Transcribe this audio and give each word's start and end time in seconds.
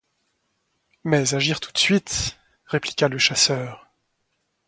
Mais 1.03 1.35
agir 1.35 1.59
tout 1.59 1.71
de 1.71 1.77
suite, 1.77 2.39
répliqua 2.65 3.07
le 3.07 3.19
chasseur. 3.19 3.87